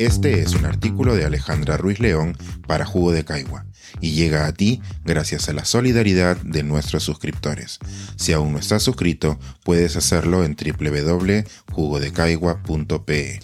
[0.00, 2.34] Este es un artículo de Alejandra Ruiz León
[2.66, 3.66] para Jugo de Caigua
[4.00, 7.78] y llega a ti gracias a la solidaridad de nuestros suscriptores.
[8.16, 13.40] Si aún no estás suscrito, puedes hacerlo en www.jugodecaigua.pe.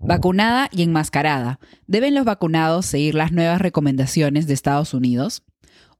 [0.00, 1.60] Vacunada y enmascarada.
[1.86, 5.42] ¿Deben los vacunados seguir las nuevas recomendaciones de Estados Unidos?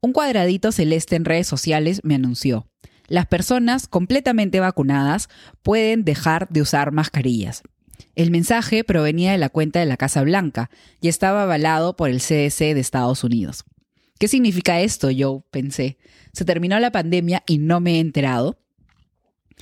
[0.00, 2.66] Un cuadradito celeste en redes sociales me anunció.
[3.09, 5.29] Las personas completamente vacunadas
[5.62, 7.62] pueden dejar de usar mascarillas.
[8.14, 10.70] El mensaje provenía de la cuenta de la Casa Blanca
[11.00, 13.64] y estaba avalado por el CDC de Estados Unidos.
[14.18, 15.10] ¿Qué significa esto?
[15.10, 15.98] Yo pensé.
[16.32, 18.58] ¿Se terminó la pandemia y no me he enterado?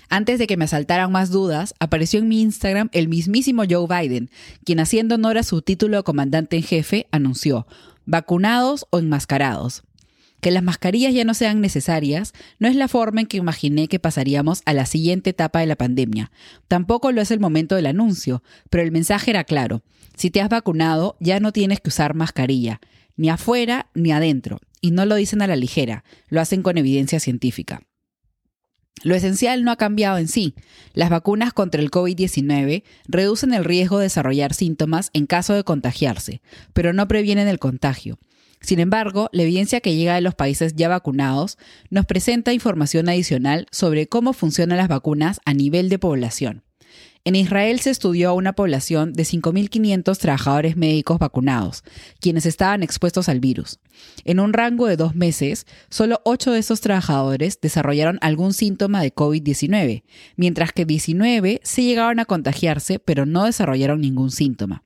[0.08, 4.30] Antes de que me asaltaran más dudas, apareció en mi Instagram el mismísimo Joe Biden,
[4.64, 7.66] quien haciendo honor a su título de comandante en jefe anunció,
[8.06, 9.84] vacunados o enmascarados.
[10.40, 13.98] Que las mascarillas ya no sean necesarias no es la forma en que imaginé que
[13.98, 16.30] pasaríamos a la siguiente etapa de la pandemia.
[16.68, 19.82] Tampoco lo es el momento del anuncio, pero el mensaje era claro.
[20.16, 22.80] Si te has vacunado, ya no tienes que usar mascarilla,
[23.16, 24.59] ni afuera ni adentro.
[24.80, 27.82] Y no lo dicen a la ligera, lo hacen con evidencia científica.
[29.02, 30.54] Lo esencial no ha cambiado en sí.
[30.93, 36.43] Las vacunas contra el COVID-19 reducen el riesgo de desarrollar síntomas en caso de contagiarse,
[36.72, 38.18] pero no previenen el contagio.
[38.60, 41.56] Sin embargo, la evidencia que llega de los países ya vacunados
[41.88, 46.62] nos presenta información adicional sobre cómo funcionan las vacunas a nivel de población.
[47.24, 51.84] En Israel se estudió a una población de 5.500 trabajadores médicos vacunados,
[52.18, 53.78] quienes estaban expuestos al virus.
[54.24, 59.14] En un rango de dos meses, solo 8 de esos trabajadores desarrollaron algún síntoma de
[59.14, 60.02] COVID-19,
[60.36, 64.84] mientras que 19 se llegaron a contagiarse pero no desarrollaron ningún síntoma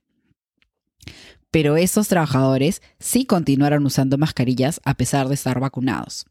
[1.51, 6.25] pero esos trabajadores sí continuaron usando mascarillas a pesar de estar vacunados.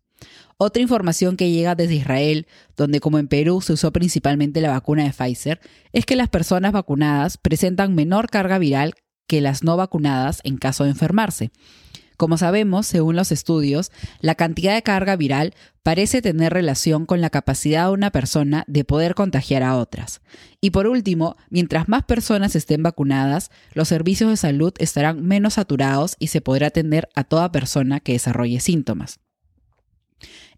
[0.57, 5.05] Otra información que llega desde Israel, donde como en Perú se usó principalmente la vacuna
[5.05, 5.61] de Pfizer,
[5.93, 8.95] es que las personas vacunadas presentan menor carga viral
[9.27, 11.51] que las no vacunadas en caso de enfermarse.
[12.17, 13.91] Como sabemos, según los estudios,
[14.21, 18.85] la cantidad de carga viral parece tener relación con la capacidad de una persona de
[18.85, 20.21] poder contagiar a otras.
[20.61, 26.17] Y por último, mientras más personas estén vacunadas, los servicios de salud estarán menos saturados
[26.19, 29.21] y se podrá atender a toda persona que desarrolle síntomas.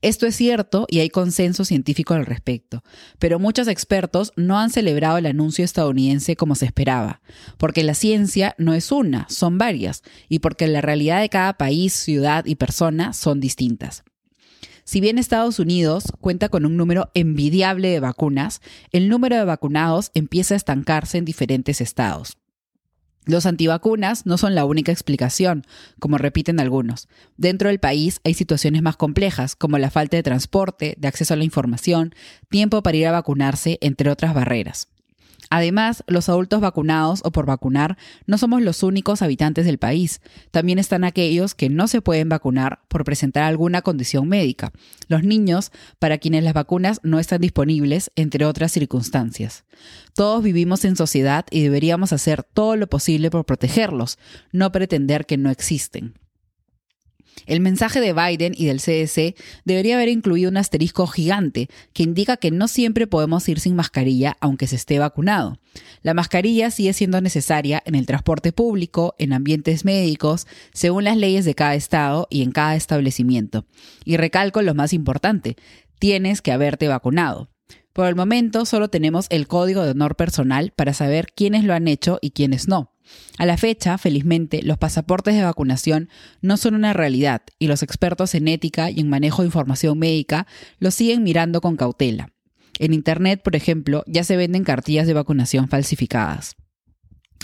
[0.03, 2.83] Esto es cierto y hay consenso científico al respecto,
[3.19, 7.21] pero muchos expertos no han celebrado el anuncio estadounidense como se esperaba,
[7.57, 11.93] porque la ciencia no es una, son varias, y porque la realidad de cada país,
[11.93, 14.05] ciudad y persona son distintas.
[14.85, 18.61] Si bien Estados Unidos cuenta con un número envidiable de vacunas,
[18.93, 22.39] el número de vacunados empieza a estancarse en diferentes estados.
[23.27, 25.67] Los antivacunas no son la única explicación,
[25.99, 27.09] como repiten algunos.
[27.37, 31.37] Dentro del país hay situaciones más complejas, como la falta de transporte, de acceso a
[31.37, 32.15] la información,
[32.49, 34.89] tiempo para ir a vacunarse, entre otras barreras.
[35.51, 37.97] Además, los adultos vacunados o por vacunar
[38.27, 40.21] no somos los únicos habitantes del país.
[40.51, 44.73] También están aquellos que no se pueden vacunar por presentar alguna condición médica.
[45.09, 49.65] Los niños, para quienes las vacunas no están disponibles, entre otras circunstancias.
[50.15, 54.19] Todos vivimos en sociedad y deberíamos hacer todo lo posible por protegerlos,
[54.53, 56.15] no pretender que no existen.
[57.45, 62.37] El mensaje de Biden y del CDC debería haber incluido un asterisco gigante que indica
[62.37, 65.59] que no siempre podemos ir sin mascarilla aunque se esté vacunado.
[66.03, 71.45] La mascarilla sigue siendo necesaria en el transporte público, en ambientes médicos, según las leyes
[71.45, 73.67] de cada estado y en cada establecimiento.
[74.05, 75.57] Y recalco lo más importante,
[75.99, 77.51] tienes que haberte vacunado.
[77.97, 81.89] Por el momento solo tenemos el código de honor personal para saber quiénes lo han
[81.89, 82.93] hecho y quiénes no.
[83.39, 86.11] A la fecha, felizmente, los pasaportes de vacunación
[86.43, 90.47] no son una realidad y los expertos en ética y en manejo de información médica
[90.79, 92.35] los siguen mirando con cautela.
[92.79, 96.55] En Internet, por ejemplo, ya se venden cartillas de vacunación falsificadas.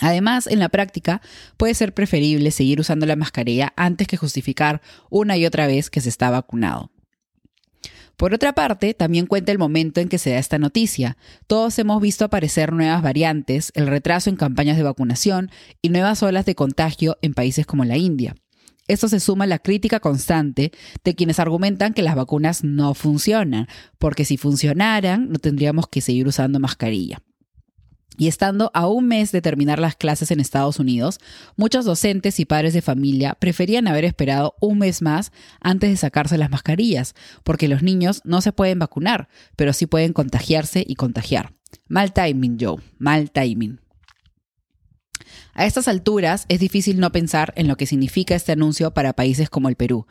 [0.03, 1.23] Además, en la práctica,
[1.57, 6.03] puede ser preferible seguir usando la mascarilla antes que justificar una y otra vez que
[6.03, 6.91] se está vacunado.
[8.17, 11.17] Por otra parte, también cuenta el momento en que se da esta noticia.
[11.47, 15.51] Todos hemos visto aparecer nuevas variantes, el retraso en campañas de vacunación
[15.81, 18.35] y nuevas olas de contagio en países como la India.
[18.89, 20.73] Esto se suma a la crítica constante
[21.05, 23.69] de quienes argumentan que las vacunas no funcionan,
[23.99, 27.23] porque si funcionaran no tendríamos que seguir usando mascarilla.
[28.19, 31.19] Y estando a un mes de terminar las clases en Estados Unidos,
[31.57, 36.39] muchos docentes y padres de familia preferían haber esperado un mes más antes de sacarse
[36.39, 37.15] las mascarillas,
[37.45, 41.55] porque los niños no se pueden vacunar, pero sí pueden contagiarse y contagiar.
[41.89, 43.81] Mal timing, Joe, mal timing.
[45.55, 49.51] A estas alturas es difícil no pensar en lo que significa este anuncio para países
[49.51, 50.07] como el Perú.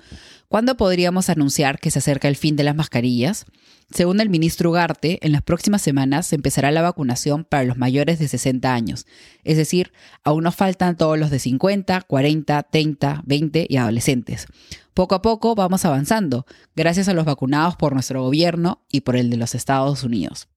[0.48, 3.46] ¿Cuándo podríamos anunciar que se acerca el fin de las mascarillas?
[3.94, 8.20] Según el ministro Ugarte, en las próximas semanas se empezará la vacunación para los mayores
[8.20, 9.06] de 60 años,
[9.44, 9.92] es decir,
[10.24, 14.48] aún nos faltan todos los de 50, 40, 30, 20 y adolescentes.
[14.94, 16.46] Poco a poco vamos avanzando,
[16.76, 20.48] gracias a los vacunados por nuestro gobierno y por el de los Estados Unidos.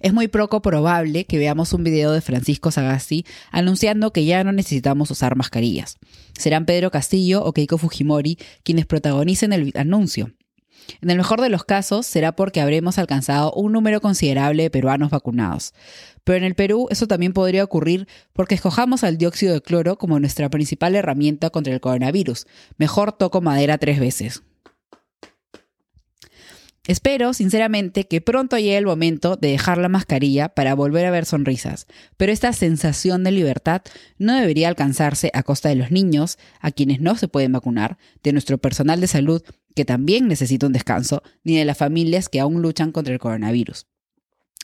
[0.00, 4.52] Es muy poco probable que veamos un video de Francisco Sagasti anunciando que ya no
[4.52, 5.98] necesitamos usar mascarillas.
[6.38, 10.32] Serán Pedro Castillo o Keiko Fujimori quienes protagonicen el anuncio.
[11.00, 15.10] En el mejor de los casos será porque habremos alcanzado un número considerable de peruanos
[15.10, 15.74] vacunados.
[16.24, 20.18] Pero en el Perú eso también podría ocurrir porque escojamos al dióxido de cloro como
[20.20, 22.46] nuestra principal herramienta contra el coronavirus.
[22.76, 24.42] Mejor toco madera tres veces.
[26.88, 31.26] Espero, sinceramente, que pronto llegue el momento de dejar la mascarilla para volver a ver
[31.26, 31.86] sonrisas,
[32.16, 33.82] pero esta sensación de libertad
[34.16, 38.32] no debería alcanzarse a costa de los niños, a quienes no se pueden vacunar, de
[38.32, 39.42] nuestro personal de salud,
[39.76, 43.86] que también necesita un descanso, ni de las familias que aún luchan contra el coronavirus.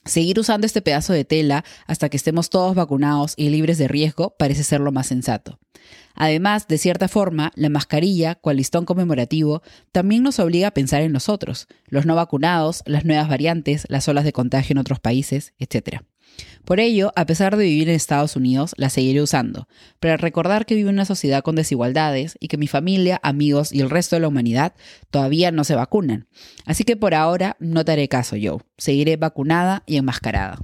[0.05, 4.37] Seguir usando este pedazo de tela hasta que estemos todos vacunados y libres de riesgo
[4.39, 5.59] parece ser lo más sensato.
[6.15, 9.63] Además, de cierta forma, la mascarilla, cual listón conmemorativo,
[9.93, 14.25] también nos obliga a pensar en nosotros, los no vacunados, las nuevas variantes, las olas
[14.25, 16.03] de contagio en otros países, etc.
[16.65, 19.69] Por ello, a pesar de vivir en Estados Unidos, la seguiré usando,
[20.01, 23.83] para recordar que vivo en una sociedad con desigualdades y que mi familia, amigos y
[23.83, 24.73] el resto de la humanidad
[25.11, 26.27] todavía no se vacunan.
[26.65, 30.59] Así que por ahora no te haré caso yo, seguiré vacunada y enmascarada.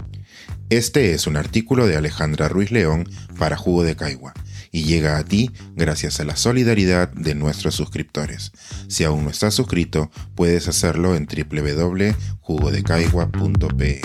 [0.70, 3.06] Este es un artículo de Alejandra Ruiz León
[3.38, 4.32] para Jugo de Caigua
[4.70, 8.52] y llega a ti gracias a la solidaridad de nuestros suscriptores.
[8.88, 14.00] Si aún no estás suscrito, puedes hacerlo en www.jugodecaigua.pe.